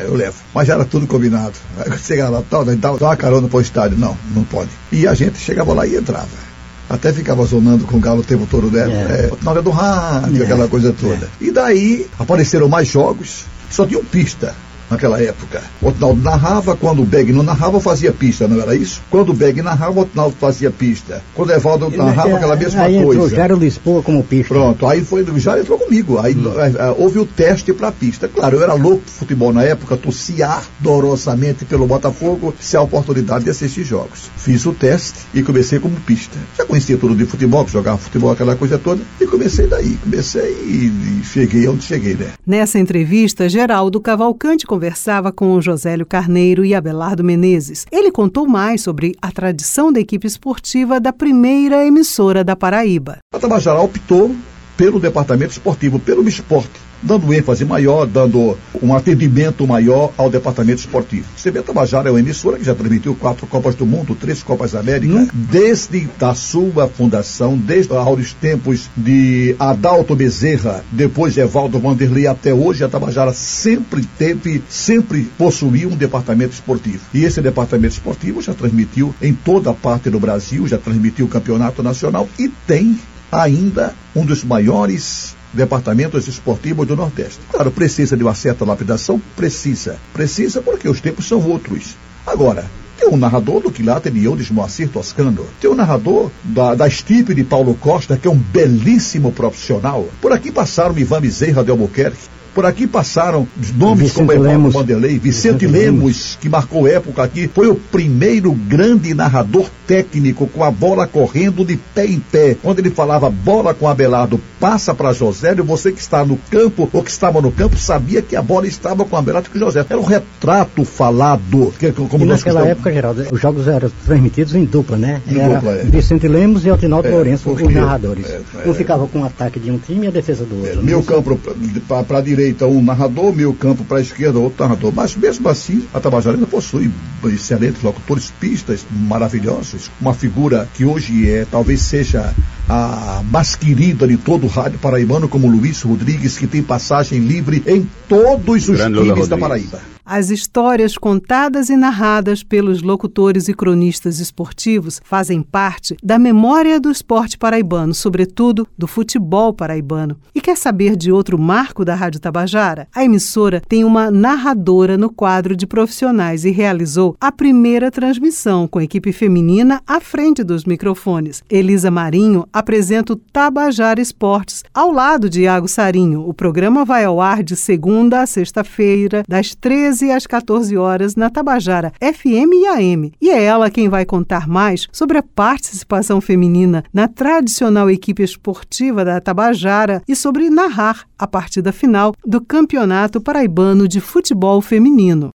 eu 0.00 0.14
levo. 0.14 0.36
Mas 0.54 0.68
já 0.68 0.74
era 0.74 0.84
tudo 0.84 1.08
combinado. 1.08 1.54
Aí 1.78 1.98
chegava 1.98 2.38
lá, 2.38 2.44
tal, 2.48 2.64
dá 2.64 2.92
uma 2.92 3.16
carona 3.16 3.48
para 3.48 3.58
o 3.58 3.60
estádio. 3.60 3.98
Não, 3.98 4.16
não 4.32 4.44
pode. 4.44 4.70
E 4.92 5.08
a 5.08 5.14
gente 5.14 5.38
chegava 5.38 5.72
lá 5.72 5.84
e 5.86 5.96
entrava 5.96 6.52
até 6.92 7.10
ficava 7.10 7.44
zonando 7.46 7.84
com 7.84 7.96
o 7.96 8.00
galo 8.00 8.20
o 8.20 8.24
tempo 8.24 8.46
todo 8.50 8.68
dela. 8.68 8.92
É. 8.92 9.30
É, 9.30 9.32
na 9.42 9.50
hora 9.50 9.62
do 9.62 9.70
rádio, 9.70 10.42
é. 10.42 10.44
aquela 10.44 10.68
coisa 10.68 10.92
toda. 10.92 11.26
É. 11.40 11.44
E 11.46 11.50
daí 11.50 12.06
apareceram 12.18 12.68
mais 12.68 12.88
jogos, 12.88 13.46
só 13.72 13.86
tinham 13.86 14.04
pista 14.04 14.54
naquela 14.92 15.20
época. 15.20 15.62
O 15.80 15.88
Otnaldo 15.88 16.22
narrava, 16.22 16.76
quando 16.76 17.02
o 17.02 17.04
Beg 17.04 17.32
não 17.32 17.42
narrava, 17.42 17.80
fazia 17.80 18.12
pista, 18.12 18.46
não 18.46 18.60
era 18.60 18.74
isso? 18.74 19.02
Quando 19.10 19.30
o 19.30 19.34
Beg 19.34 19.62
narrava, 19.62 19.92
o 19.92 20.02
Otnaldo 20.02 20.36
fazia 20.38 20.70
pista. 20.70 21.22
Quando 21.34 21.50
o 21.50 21.52
Evaldo 21.52 21.90
narrava, 21.90 22.30
é, 22.30 22.34
aquela 22.34 22.56
mesma 22.56 22.82
aí 22.82 22.94
coisa. 22.94 23.10
Aí 23.10 23.24
entrou 23.24 23.28
Jairo 23.28 23.56
Lisboa 23.56 24.02
como 24.02 24.22
pista. 24.22 24.54
Pronto, 24.54 24.86
aí 24.86 25.02
foi, 25.02 25.24
já 25.36 25.58
entrou 25.58 25.78
comigo. 25.78 26.18
Aí 26.18 26.34
hum. 26.34 26.52
É, 26.78 26.94
houve 26.96 27.18
o 27.18 27.26
teste 27.26 27.72
para 27.72 27.90
pista. 27.90 28.28
Claro, 28.28 28.56
eu 28.56 28.62
era 28.62 28.74
louco 28.74 29.04
de 29.04 29.10
futebol 29.12 29.52
na 29.52 29.62
época, 29.62 29.96
torcia 29.96 30.48
ardorosamente 30.48 31.64
pelo 31.64 31.86
Botafogo, 31.86 32.54
se 32.60 32.76
a 32.76 32.82
oportunidade 32.82 33.44
de 33.44 33.50
assistir 33.50 33.84
jogos. 33.84 34.30
Fiz 34.36 34.64
o 34.66 34.72
teste 34.72 35.20
e 35.34 35.42
comecei 35.42 35.78
como 35.78 35.96
pista. 36.00 36.38
Já 36.56 36.64
conhecia 36.64 36.96
tudo 36.96 37.14
de 37.14 37.24
futebol, 37.24 37.66
jogava 37.66 37.98
futebol, 37.98 38.30
aquela 38.30 38.54
coisa 38.56 38.78
toda, 38.78 39.02
e 39.20 39.26
comecei 39.26 39.66
daí. 39.66 39.96
Comecei 40.02 40.52
e, 40.52 41.20
e 41.20 41.24
cheguei 41.24 41.66
onde 41.68 41.82
cheguei, 41.82 42.14
né? 42.14 42.32
Nessa 42.46 42.78
entrevista, 42.78 43.48
Geraldo 43.48 44.00
Cavalcante 44.00 44.66
conversou 44.66 44.81
conversava 44.82 45.30
com 45.30 45.60
Josélio 45.60 46.04
Carneiro 46.04 46.64
e 46.64 46.74
Abelardo 46.74 47.22
Menezes. 47.22 47.86
Ele 47.92 48.10
contou 48.10 48.48
mais 48.48 48.80
sobre 48.80 49.14
a 49.22 49.30
tradição 49.30 49.92
da 49.92 50.00
equipe 50.00 50.26
esportiva 50.26 50.98
da 50.98 51.12
primeira 51.12 51.86
emissora 51.86 52.42
da 52.42 52.56
Paraíba. 52.56 53.18
A 53.32 53.38
Tabajara 53.38 53.78
optou 53.78 54.34
pelo 54.76 54.98
departamento 54.98 55.52
esportivo, 55.52 56.00
pelo 56.00 56.26
esporte 56.26 56.91
dando 57.02 57.32
ênfase 57.32 57.64
maior, 57.64 58.06
dando 58.06 58.56
um 58.80 58.94
atendimento 58.94 59.66
maior 59.66 60.12
ao 60.16 60.30
departamento 60.30 60.80
esportivo. 60.80 61.26
CB 61.42 61.62
Tabajara 61.62 62.08
é 62.08 62.12
uma 62.12 62.20
emissora 62.20 62.58
que 62.58 62.64
já 62.64 62.74
transmitiu 62.74 63.14
quatro 63.14 63.46
Copas 63.46 63.74
do 63.74 63.84
Mundo, 63.84 64.14
três 64.14 64.42
Copas 64.42 64.72
da 64.72 64.80
América, 64.80 65.14
hum. 65.14 65.28
desde 65.32 66.08
a 66.20 66.34
sua 66.34 66.88
fundação, 66.88 67.56
desde 67.56 67.92
os 67.92 68.32
tempos 68.34 68.88
de 68.96 69.54
Adalto 69.58 70.14
Bezerra, 70.14 70.84
depois 70.90 71.34
de 71.34 71.40
Evaldo 71.40 71.78
Vanderlei 71.78 72.26
até 72.26 72.52
hoje, 72.54 72.84
a 72.84 72.88
Tabajara 72.88 73.32
sempre 73.32 74.04
teve, 74.18 74.62
sempre 74.68 75.24
possuiu 75.36 75.90
um 75.90 75.96
departamento 75.96 76.52
esportivo. 76.52 77.00
E 77.12 77.24
esse 77.24 77.40
departamento 77.40 77.94
esportivo 77.94 78.40
já 78.40 78.54
transmitiu 78.54 79.14
em 79.20 79.32
toda 79.32 79.70
a 79.70 79.74
parte 79.74 80.10
do 80.10 80.20
Brasil, 80.20 80.66
já 80.66 80.78
transmitiu 80.78 81.26
o 81.26 81.28
campeonato 81.28 81.82
nacional 81.82 82.28
e 82.38 82.48
tem 82.48 82.98
ainda 83.30 83.94
um 84.14 84.24
dos 84.24 84.44
maiores 84.44 85.34
departamentos 85.52 86.26
esportivos 86.28 86.86
do 86.86 86.96
Nordeste. 86.96 87.40
Claro, 87.50 87.70
precisa 87.70 88.16
de 88.16 88.22
uma 88.22 88.34
certa 88.34 88.64
lapidação? 88.64 89.20
Precisa. 89.36 89.98
Precisa 90.12 90.62
porque 90.62 90.88
os 90.88 91.00
tempos 91.00 91.26
são 91.26 91.42
outros. 91.48 91.96
Agora, 92.26 92.64
tem 92.98 93.08
um 93.08 93.16
narrador 93.16 93.60
do 93.60 93.70
quilate 93.70 94.10
de 94.10 94.24
Eudes 94.24 94.50
Moacir 94.50 94.88
Toscano. 94.88 95.44
Tem 95.60 95.68
um 95.68 95.74
narrador 95.74 96.30
da, 96.44 96.74
da 96.74 96.86
estipe 96.86 97.34
de 97.34 97.42
Paulo 97.42 97.74
Costa, 97.74 98.16
que 98.16 98.28
é 98.28 98.30
um 98.30 98.38
belíssimo 98.38 99.32
profissional. 99.32 100.08
Por 100.20 100.32
aqui 100.32 100.52
passaram 100.52 100.96
Ivan 100.96 101.20
Bezerra 101.20 101.64
de 101.64 101.70
Albuquerque, 101.70 102.28
por 102.54 102.66
aqui 102.66 102.86
passaram 102.86 103.46
nomes 103.76 104.12
Vicente 104.12 104.14
como 104.14 104.32
Evaldo 104.32 104.70
Vanderlei, 104.70 105.18
Vicente, 105.18 105.66
Vicente 105.66 105.66
Lemos, 105.66 106.00
Lemos, 106.00 106.38
que 106.40 106.48
marcou 106.48 106.86
época 106.86 107.22
aqui, 107.22 107.48
foi 107.52 107.68
o 107.68 107.74
primeiro 107.74 108.52
grande 108.52 109.14
narrador 109.14 109.68
técnico 109.86 110.46
com 110.46 110.62
a 110.62 110.70
bola 110.70 111.06
correndo 111.06 111.64
de 111.64 111.76
pé 111.76 112.06
em 112.06 112.18
pé. 112.18 112.56
Quando 112.62 112.78
ele 112.78 112.90
falava 112.90 113.28
bola 113.30 113.74
com 113.74 113.88
Abelardo, 113.88 114.40
passa 114.60 114.94
para 114.94 115.12
Josélio, 115.12 115.64
você 115.64 115.92
que 115.92 116.00
está 116.00 116.24
no 116.24 116.36
campo 116.50 116.88
ou 116.92 117.02
que 117.02 117.10
estava 117.10 117.40
no 117.40 117.50
campo 117.50 117.76
sabia 117.76 118.22
que 118.22 118.36
a 118.36 118.42
bola 118.42 118.66
estava 118.66 119.04
com 119.04 119.16
Abelardo 119.16 119.48
e 119.48 119.52
com 119.52 119.58
José. 119.58 119.84
Era 119.88 119.98
um 119.98 120.04
retrato 120.04 120.84
falado. 120.84 121.72
Que, 121.78 121.90
como 121.92 122.24
e 122.24 122.28
naquela 122.28 122.66
época, 122.66 122.92
Geraldo, 122.92 123.26
os 123.30 123.40
jogos 123.40 123.66
eram 123.66 123.90
transmitidos 124.04 124.54
em 124.54 124.64
dupla, 124.64 124.96
né? 124.96 125.22
Em 125.26 125.38
Era 125.38 125.54
dupla, 125.54 125.72
é. 125.72 125.84
Vicente 125.84 126.28
Lemos 126.28 126.64
e 126.64 126.70
Altinaldo 126.70 127.08
é, 127.08 127.10
Lourenço, 127.10 127.50
os 127.50 127.62
narradores. 127.62 128.26
É, 128.28 128.40
é, 128.64 128.68
um 128.68 128.74
ficava 128.74 129.06
com 129.06 129.20
o 129.20 129.24
ataque 129.24 129.58
de 129.58 129.70
um 129.70 129.78
time 129.78 130.06
e 130.06 130.08
a 130.08 130.12
defesa 130.12 130.44
do 130.44 130.56
outro. 130.56 130.80
É, 130.80 130.82
meu 130.82 131.02
campo 131.02 131.38
para 131.86 132.18
a 132.18 132.20
direita 132.20 132.41
direita 132.42 132.66
um 132.66 132.82
narrador, 132.82 133.32
meio 133.32 133.54
campo 133.54 133.84
para 133.84 133.98
a 133.98 134.00
esquerda 134.00 134.38
outro 134.38 134.64
narrador. 134.64 134.92
Mas 134.92 135.14
mesmo 135.14 135.48
assim, 135.48 135.86
a 135.94 136.00
Tabajara 136.00 136.36
possui 136.46 136.90
excelentes 137.26 137.82
locutores, 137.82 138.32
pistas 138.40 138.84
maravilhosos. 138.90 139.90
Uma 140.00 140.12
figura 140.12 140.68
que 140.74 140.84
hoje 140.84 141.30
é, 141.30 141.46
talvez 141.48 141.82
seja 141.82 142.34
a 142.68 143.22
mais 143.30 143.56
querida 143.56 144.06
de 144.06 144.16
todo 144.16 144.44
o 144.44 144.48
rádio 144.48 144.78
paraibano, 144.78 145.28
como 145.28 145.48
Luiz 145.48 145.82
Rodrigues, 145.82 146.38
que 146.38 146.46
tem 146.46 146.62
passagem 146.62 147.20
livre 147.20 147.62
em 147.66 147.88
todos 148.08 148.68
os 148.68 148.76
Grande 148.76 149.02
times 149.02 149.28
da 149.28 149.38
Paraíba. 149.38 149.92
As 150.04 150.30
histórias 150.30 150.98
contadas 150.98 151.70
e 151.70 151.76
narradas 151.76 152.42
pelos 152.42 152.82
locutores 152.82 153.48
e 153.48 153.54
cronistas 153.54 154.18
esportivos 154.18 155.00
fazem 155.04 155.40
parte 155.42 155.96
da 156.02 156.18
memória 156.18 156.80
do 156.80 156.90
esporte 156.90 157.38
paraibano, 157.38 157.94
sobretudo 157.94 158.66
do 158.76 158.88
futebol 158.88 159.54
paraibano. 159.54 160.16
E 160.34 160.40
quer 160.40 160.56
saber 160.56 160.96
de 160.96 161.12
outro 161.12 161.38
marco 161.38 161.84
da 161.84 161.94
Rádio 161.94 162.20
Tabajara? 162.20 162.88
A 162.92 163.04
emissora 163.04 163.62
tem 163.68 163.84
uma 163.84 164.10
narradora 164.10 164.98
no 164.98 165.08
quadro 165.08 165.54
de 165.54 165.68
profissionais 165.68 166.44
e 166.44 166.50
realizou 166.50 167.16
a 167.20 167.30
primeira 167.30 167.88
transmissão 167.90 168.66
com 168.66 168.80
equipe 168.80 169.12
feminina 169.12 169.80
à 169.86 170.00
frente 170.00 170.42
dos 170.42 170.64
microfones. 170.64 171.44
Elisa 171.48 171.92
Marinho 171.92 172.44
apresenta 172.52 173.12
o 173.12 173.16
Tabajara 173.16 174.00
Esportes 174.00 174.62
ao 174.74 174.90
lado 174.90 175.30
de 175.30 175.42
Iago 175.42 175.68
Sarinho. 175.68 176.28
O 176.28 176.34
programa 176.34 176.84
vai 176.84 177.04
ao 177.04 177.20
ar 177.20 177.42
de 177.42 177.56
segunda 177.56 178.20
a 178.20 178.26
sexta-feira, 178.26 179.22
das 179.28 179.54
13 179.54 179.82
13 179.82 180.10
às 180.10 180.26
14 180.26 180.76
horas 180.76 181.16
na 181.16 181.28
Tabajara 181.28 181.92
FM 182.00 182.52
e 182.54 182.66
AM. 182.66 183.12
E 183.20 183.30
é 183.30 183.42
ela 183.42 183.70
quem 183.70 183.88
vai 183.88 184.04
contar 184.04 184.48
mais 184.48 184.88
sobre 184.92 185.18
a 185.18 185.22
participação 185.22 186.20
feminina 186.20 186.82
na 186.92 187.06
tradicional 187.08 187.90
equipe 187.90 188.22
esportiva 188.22 189.04
da 189.04 189.20
Tabajara 189.20 190.02
e 190.08 190.16
sobre 190.16 190.48
narrar 190.50 191.04
a 191.18 191.26
partida 191.26 191.72
final 191.72 192.14
do 192.24 192.40
Campeonato 192.40 193.20
Paraibano 193.20 193.86
de 193.86 194.00
Futebol 194.00 194.60
Feminino. 194.60 195.30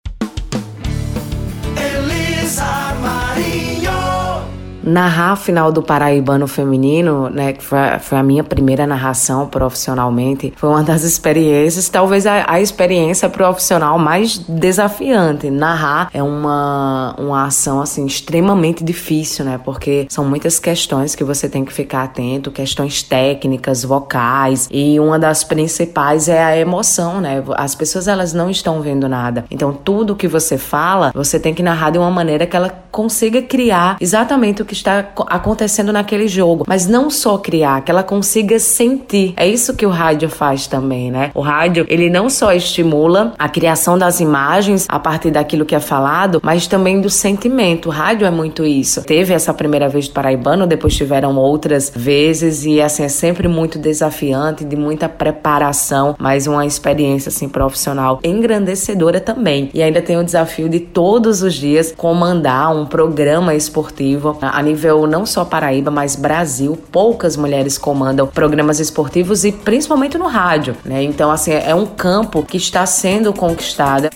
Narrar 4.87 5.33
a 5.33 5.37
final 5.37 5.73
do 5.73 5.83
Paraibano 5.83 6.47
Feminino, 6.47 7.29
né, 7.29 7.53
que 7.53 7.63
foi 7.63 7.79
a, 7.79 7.99
foi 7.99 8.19
a, 8.19 8.23
minha 8.23 8.45
primeira 8.45 8.87
narração 8.87 9.49
profissionalmente, 9.49 10.53
foi 10.57 10.71
uma 10.71 10.85
das 10.85 11.03
experiências, 11.03 11.89
talvez 11.89 12.25
a, 12.27 12.45
a, 12.49 12.61
experiência 12.61 13.29
profissional 13.29 13.99
mais 13.99 14.39
desafiante. 14.39 15.51
Narrar 15.51 16.09
é 16.15 16.23
uma, 16.23 17.17
uma 17.19 17.47
ação, 17.47 17.81
assim, 17.81 18.07
extremamente 18.07 18.85
difícil, 18.85 19.45
né, 19.45 19.61
porque 19.63 20.07
são 20.09 20.25
muitas 20.25 20.61
questões 20.61 21.17
que 21.17 21.25
você 21.25 21.49
tem 21.49 21.65
que 21.65 21.73
ficar 21.73 22.05
atento, 22.05 22.53
questões 22.53 23.03
técnicas, 23.03 23.83
vocais, 23.83 24.69
e 24.71 25.01
uma 25.01 25.19
das 25.19 25.43
principais 25.43 26.29
é 26.29 26.45
a 26.45 26.57
emoção, 26.57 27.21
né, 27.21 27.43
as 27.57 27.75
pessoas, 27.75 28.07
elas 28.07 28.33
não 28.33 28.49
estão 28.49 28.81
vendo 28.81 29.09
nada. 29.09 29.45
Então, 29.51 29.73
tudo 29.73 30.15
que 30.15 30.29
você 30.29 30.57
fala, 30.57 31.11
você 31.13 31.41
tem 31.41 31.53
que 31.53 31.63
narrar 31.63 31.91
de 31.91 31.99
uma 31.99 32.11
maneira 32.11 32.47
que 32.47 32.57
ela 32.57 32.71
consiga 32.93 33.43
criar 33.43 33.97
exatamente 34.01 34.63
o 34.63 34.65
que 34.65 34.76
está 34.77 35.11
acontecendo 35.27 35.93
naquele 35.93 36.29
jogo, 36.29 36.65
mas 36.67 36.87
não 36.87 37.11
só 37.11 37.39
criar, 37.39 37.83
que 37.83 37.91
ela 37.91 38.03
consiga 38.03 38.59
sentir. 38.59 39.35
É 39.37 39.47
isso 39.47 39.75
que 39.75 39.87
o 39.87 39.91
rádio 39.91 40.29
faz 40.29 40.67
também, 40.67 41.11
né? 41.11 41.31
O 41.35 41.41
rádio, 41.41 41.87
ele 41.89 42.11
não 42.11 42.29
só 42.29 42.53
estimula 42.53 43.35
a 43.39 43.49
criação 43.49 43.99
das 43.99 44.21
imagens 44.21 44.87
a 44.89 44.99
partir 44.99 45.31
daquilo 45.31 45.65
que 45.65 45.75
é 45.75 45.81
falado, 45.81 46.41
mas 46.43 46.67
também 46.67 47.01
do 47.01 47.11
sentimento. 47.11 47.89
O 47.89 47.93
rádio 47.93 48.27
é 48.27 48.31
muito 48.31 48.65
isso. 48.65 49.03
Teve 49.03 49.35
essa 49.35 49.53
primeira 49.53 49.89
vez 49.89 50.09
do 50.09 50.15
Paraibano, 50.15 50.67
depois 50.67 50.95
tiveram 50.95 51.37
outras 51.37 51.93
vezes 51.95 52.65
e 52.65 52.81
assim 52.81 53.05
é 53.05 53.09
sempre 53.09 53.49
muito 53.49 53.79
desafiante, 53.79 54.65
de 54.65 54.77
muita 54.77 55.09
preparação, 55.09 56.15
mas 56.19 56.47
uma 56.47 56.67
experiência 56.67 57.29
assim 57.29 57.49
profissional 57.49 58.21
engrandecedora 58.23 59.21
também. 59.21 59.71
E 59.73 59.83
ainda 59.83 60.03
tem 60.03 60.19
o 60.19 60.25
desafio 60.25 60.69
de 60.69 60.81
todos 60.81 61.43
os 61.43 61.55
dias 61.55 61.95
comandar 61.97 62.75
um 62.75 62.87
programa 62.87 63.55
esportivo 63.55 64.37
a 64.41 64.63
nível 64.67 65.07
não 65.07 65.25
só 65.25 65.45
Paraíba, 65.45 65.91
mas 65.91 66.17
Brasil, 66.17 66.77
poucas 66.93 67.37
mulheres 67.37 67.79
comandam 67.79 68.27
programas 68.27 68.81
esportivos 68.81 69.45
e 69.45 69.53
principalmente 69.53 70.19
no 70.19 70.27
rádio, 70.27 70.77
né? 70.85 71.03
Então, 71.03 71.31
assim, 71.31 71.53
é 71.53 71.75
um 71.75 71.87
campo 71.87 72.43
que 72.43 72.57
está 72.57 72.85
sendo 72.85 73.33
conquistado. 73.33 74.11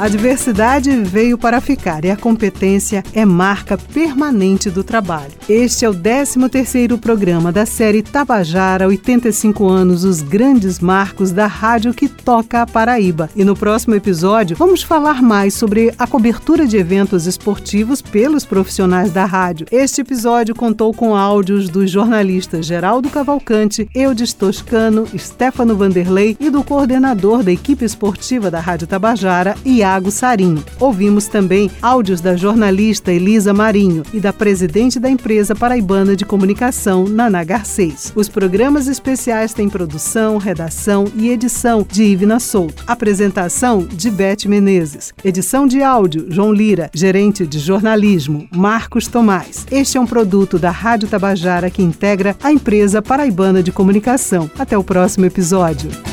A 0.00 0.08
diversidade 0.08 0.90
veio 0.96 1.36
para 1.36 1.60
ficar 1.60 2.06
e 2.06 2.10
a 2.10 2.16
competência 2.16 3.04
é 3.12 3.26
marca 3.26 3.76
permanente 3.76 4.70
do 4.70 4.82
trabalho. 4.82 5.34
Este 5.46 5.84
é 5.84 5.90
o 5.90 5.92
13º 5.92 6.98
programa 6.98 7.52
da 7.52 7.66
série 7.66 8.02
Tabajara 8.02 8.88
85 8.88 9.68
anos, 9.68 10.02
os 10.02 10.22
grandes 10.22 10.80
marcos 10.80 11.32
da 11.32 11.46
rádio 11.46 11.92
que 11.92 12.08
toca 12.08 12.62
a 12.62 12.66
Paraíba. 12.66 13.28
E 13.36 13.44
no 13.44 13.54
próximo 13.54 13.94
episódio 13.94 14.56
vamos 14.56 14.82
falar 14.82 15.20
mais 15.20 15.52
sobre 15.52 15.92
a 15.98 16.06
cobertura 16.06 16.66
de 16.66 16.78
eventos 16.78 17.26
esportivos 17.26 18.00
pelos 18.00 18.46
profissionais 18.46 19.12
da 19.12 19.26
rádio. 19.26 19.66
Este 19.70 20.00
episódio 20.00 20.54
contou 20.54 20.94
com 20.94 21.14
áudios 21.14 21.68
dos 21.68 21.90
jornalistas 21.90 22.64
Geraldo 22.64 23.10
Cavalcante, 23.10 23.86
Eudes 23.94 24.32
Toscano, 24.32 25.06
Stefano 25.14 25.76
Vanderlei 25.76 26.38
e 26.40 26.48
do 26.48 26.64
coordenador 26.64 27.42
da 27.42 27.52
equipe 27.52 27.84
esportiva 27.84 28.50
da 28.50 28.60
Rádio 28.60 28.86
Tabajara, 28.86 29.54
Iago 29.62 29.89
Sarinho. 30.10 30.62
Ouvimos 30.78 31.26
também 31.26 31.70
áudios 31.82 32.20
da 32.20 32.36
jornalista 32.36 33.12
Elisa 33.12 33.52
Marinho 33.52 34.02
e 34.12 34.20
da 34.20 34.32
presidente 34.32 35.00
da 35.00 35.10
empresa 35.10 35.54
paraibana 35.54 36.14
de 36.14 36.24
comunicação, 36.24 37.04
Naná 37.04 37.42
Garcês. 37.42 38.12
Os 38.14 38.28
programas 38.28 38.86
especiais 38.86 39.52
têm 39.52 39.68
produção, 39.68 40.38
redação 40.38 41.06
e 41.16 41.28
edição 41.30 41.84
de 41.90 42.04
Ivna 42.04 42.38
Souto. 42.38 42.84
Apresentação 42.86 43.80
de 43.80 44.10
Beth 44.10 44.46
Menezes. 44.46 45.12
Edição 45.24 45.66
de 45.66 45.82
áudio, 45.82 46.26
João 46.30 46.52
Lira. 46.52 46.88
Gerente 46.94 47.46
de 47.46 47.58
jornalismo, 47.58 48.46
Marcos 48.54 49.08
Tomás. 49.08 49.66
Este 49.70 49.98
é 49.98 50.00
um 50.00 50.06
produto 50.06 50.58
da 50.58 50.70
Rádio 50.70 51.08
Tabajara 51.08 51.70
que 51.70 51.82
integra 51.82 52.36
a 52.42 52.52
empresa 52.52 53.02
paraibana 53.02 53.62
de 53.62 53.72
comunicação. 53.72 54.48
Até 54.58 54.78
o 54.78 54.84
próximo 54.84 55.26
episódio. 55.26 56.09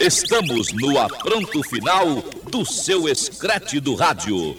Estamos 0.00 0.72
no 0.72 0.98
apronto 0.98 1.62
final 1.62 2.24
do 2.50 2.64
seu 2.64 3.06
escrete 3.06 3.78
do 3.78 3.94
rádio. 3.94 4.56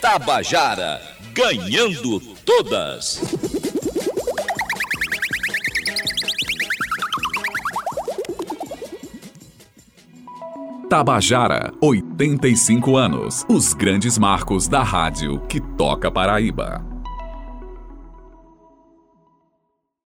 Tabajara, 0.00 1.02
ganhando 1.32 2.20
todas. 2.44 3.20
Tabajara, 10.88 11.72
85 11.80 12.96
anos. 12.96 13.44
Os 13.48 13.72
grandes 13.72 14.16
marcos 14.16 14.68
da 14.68 14.84
rádio 14.84 15.40
que 15.48 15.60
toca 15.76 16.08
Paraíba. 16.08 16.93